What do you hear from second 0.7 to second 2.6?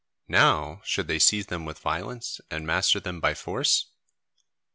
should they seize them with violence